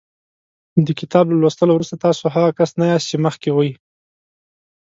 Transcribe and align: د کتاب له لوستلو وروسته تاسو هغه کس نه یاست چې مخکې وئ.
د 0.85 0.87
کتاب 0.99 1.25
له 1.29 1.37
لوستلو 1.41 1.71
وروسته 1.75 2.01
تاسو 2.05 2.23
هغه 2.35 2.49
کس 2.57 2.71
نه 2.79 2.85
یاست 2.91 3.07
چې 3.11 3.17
مخکې 3.25 3.49
وئ. 3.53 3.71